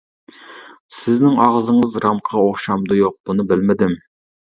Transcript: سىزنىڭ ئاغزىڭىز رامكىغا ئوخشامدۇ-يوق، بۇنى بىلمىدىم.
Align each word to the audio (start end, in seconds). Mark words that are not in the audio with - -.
سىزنىڭ 0.99 1.35
ئاغزىڭىز 1.43 1.93
رامكىغا 2.05 2.45
ئوخشامدۇ-يوق، 2.45 3.19
بۇنى 3.31 3.47
بىلمىدىم. 3.53 3.95